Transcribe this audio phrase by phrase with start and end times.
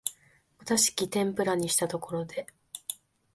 [0.59, 2.47] お座敷天婦羅にしたところで、